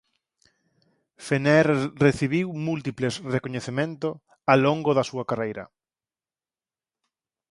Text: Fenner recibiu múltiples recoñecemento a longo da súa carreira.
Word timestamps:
Fenner 1.27 1.63
recibiu 2.05 2.47
múltiples 2.67 3.13
recoñecemento 3.35 4.09
a 4.53 4.55
longo 4.63 4.91
da 4.97 5.07
súa 5.09 5.27
carreira. 5.29 5.63